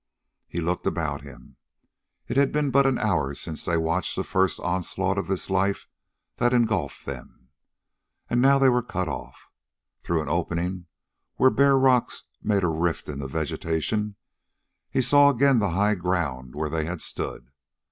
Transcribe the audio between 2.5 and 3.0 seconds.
been but an